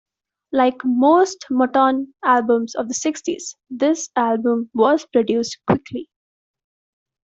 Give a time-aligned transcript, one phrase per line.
[0.51, 6.09] Like most Motown albums of the sixties, this album was produced quickly.